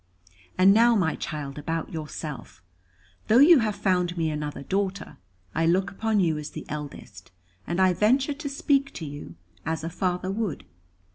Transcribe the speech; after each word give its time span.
"And 0.57 0.73
now, 0.73 0.95
my 0.95 1.13
child, 1.15 1.59
about 1.59 1.93
yourself. 1.93 2.63
Though 3.27 3.37
you 3.37 3.59
have 3.59 3.75
found 3.75 4.17
me 4.17 4.31
another 4.31 4.63
daughter, 4.63 5.17
I 5.53 5.67
look 5.67 5.91
upon 5.91 6.19
you 6.19 6.39
as 6.39 6.49
the 6.49 6.65
eldest; 6.69 7.29
and 7.67 7.79
I 7.79 7.93
venture 7.93 8.33
to 8.33 8.49
speak 8.49 8.93
to 8.95 9.05
you, 9.05 9.35
as 9.63 9.83
a 9.83 9.91
father 9.91 10.31
would. 10.31 10.65